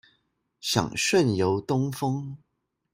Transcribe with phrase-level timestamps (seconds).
[0.59, 2.35] 想順遊東峰